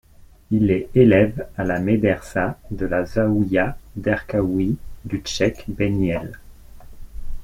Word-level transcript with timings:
Il 0.49 0.71
est 0.71 0.89
élève 0.95 1.47
à 1.57 1.63
la 1.63 1.77
médersa 1.77 2.59
de 2.71 2.87
la 2.87 3.05
zaouïa 3.05 3.77
derkaouia 3.95 4.73
du 5.05 5.21
Cheikh 5.23 5.65
Benyelles. 5.67 6.39